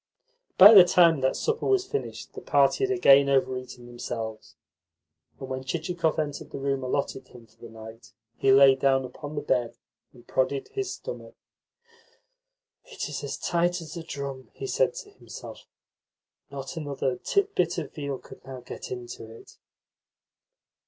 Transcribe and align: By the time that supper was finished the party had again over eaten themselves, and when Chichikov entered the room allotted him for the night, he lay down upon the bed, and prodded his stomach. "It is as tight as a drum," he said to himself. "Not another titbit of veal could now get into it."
By 0.57 0.73
the 0.73 0.83
time 0.83 1.21
that 1.21 1.35
supper 1.35 1.67
was 1.67 1.85
finished 1.85 2.33
the 2.33 2.41
party 2.41 2.83
had 2.83 2.89
again 2.91 3.29
over 3.29 3.55
eaten 3.55 3.85
themselves, 3.85 4.55
and 5.39 5.47
when 5.47 5.63
Chichikov 5.63 6.17
entered 6.17 6.49
the 6.49 6.57
room 6.57 6.83
allotted 6.83 7.27
him 7.27 7.45
for 7.45 7.57
the 7.61 7.69
night, 7.69 8.11
he 8.35 8.51
lay 8.51 8.73
down 8.73 9.05
upon 9.05 9.35
the 9.35 9.43
bed, 9.43 9.77
and 10.11 10.25
prodded 10.27 10.69
his 10.69 10.91
stomach. 10.91 11.35
"It 12.85 13.09
is 13.09 13.23
as 13.23 13.37
tight 13.37 13.79
as 13.79 13.95
a 13.95 14.01
drum," 14.01 14.49
he 14.55 14.65
said 14.65 14.95
to 14.95 15.11
himself. 15.11 15.67
"Not 16.49 16.75
another 16.77 17.17
titbit 17.17 17.77
of 17.77 17.93
veal 17.93 18.17
could 18.17 18.43
now 18.43 18.61
get 18.61 18.89
into 18.89 19.29
it." 19.29 19.59